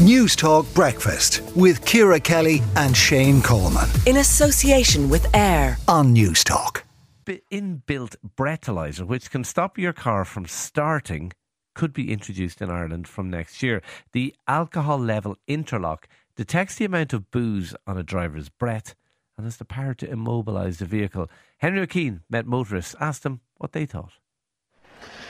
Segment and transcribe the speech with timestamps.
[0.00, 3.86] News Talk Breakfast with Ciara Kelly and Shane Coleman.
[4.06, 6.84] In association with AIR on News Talk.
[7.26, 11.34] The inbuilt breathalyzer, which can stop your car from starting,
[11.74, 13.82] could be introduced in Ireland from next year.
[14.12, 18.94] The alcohol level interlock detects the amount of booze on a driver's breath
[19.36, 21.28] and has the power to immobilise the vehicle.
[21.58, 24.12] Henry McKean met motorists, asked them what they thought.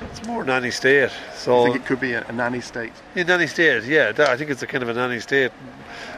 [0.00, 1.10] It's more nanny state.
[1.34, 2.92] So I think it could be a, a nanny state.
[3.14, 3.84] Yeah, nanny state.
[3.84, 5.50] Yeah, I think it's a kind of a nanny state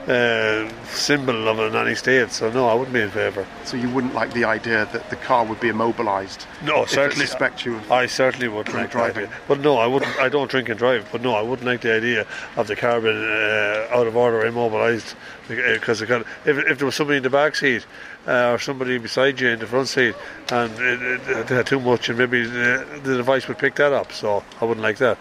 [0.06, 2.30] uh, symbol of a nanny state.
[2.30, 3.46] So no, I wouldn't be in favour.
[3.64, 6.46] So you wouldn't like the idea that the car would be immobilised?
[6.62, 7.26] No, certainly.
[7.26, 7.80] suspect you.
[7.90, 9.28] I certainly wouldn't like driving.
[9.48, 10.14] But no, I wouldn't.
[10.18, 11.08] I don't drink and drive.
[11.10, 14.44] But no, I wouldn't like the idea of the car being uh, out of order,
[14.44, 15.14] immobilised,
[15.48, 16.10] because if,
[16.44, 17.86] if there was somebody in the back seat
[18.26, 20.14] uh, or somebody beside you in the front seat
[20.50, 23.92] and it, it, it had too much and maybe the, the, device would pick that
[23.92, 25.18] up so I wouldn't like that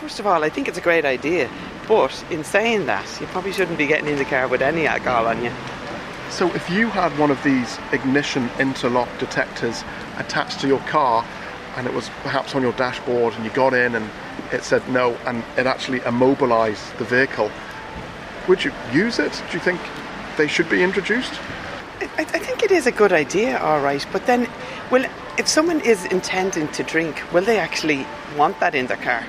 [0.00, 1.50] First of all, I think it's a great idea,
[1.88, 5.26] but in saying that, you probably shouldn't be getting in the car with any alcohol
[5.26, 5.52] on you.
[6.30, 9.84] So, if you had one of these ignition interlock detectors
[10.16, 11.24] attached to your car,
[11.76, 14.08] and it was perhaps on your dashboard, and you got in and
[14.52, 17.50] it said no, and it actually immobilized the vehicle,
[18.48, 19.32] would you use it?
[19.50, 19.80] Do you think
[20.36, 21.34] they should be introduced?
[22.20, 24.06] I, I, think it is a good idea, all right.
[24.12, 24.46] But then,
[24.90, 25.06] well,
[25.38, 29.24] if someone is intending to drink, will they actually want that in their car?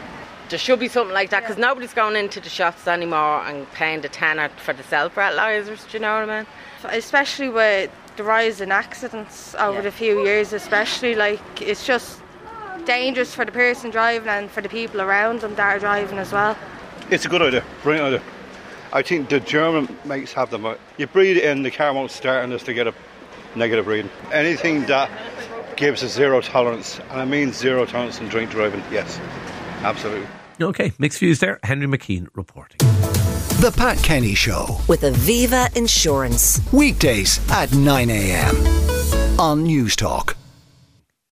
[0.50, 4.02] There should be something like that because nobody's going into the shops anymore and paying
[4.02, 5.90] the tenner for the self breathalyzers.
[5.90, 6.48] Do you know what I mean?
[6.84, 9.82] Especially with the rise in accidents over yeah.
[9.84, 12.22] the few years, especially like it's just
[12.84, 16.34] dangerous for the person driving and for the people around them that are driving as
[16.34, 16.58] well.
[17.10, 18.41] It's a good idea, brilliant idea.
[18.94, 20.66] I think the German makes have them.
[20.98, 22.94] You breathe in, the car won't start unless they get a
[23.56, 24.12] negative reading.
[24.34, 25.10] Anything that
[25.78, 29.20] gives a zero tolerance, and I mean zero tolerance in drink driving, yes,
[29.82, 30.28] absolutely.
[30.62, 31.60] Okay, mixed views there.
[31.64, 32.78] Henry McKean reporting.
[33.62, 36.60] The Pat Kenny Show with Aviva Insurance.
[36.74, 39.40] Weekdays at 9 a.m.
[39.40, 40.36] on News Talk.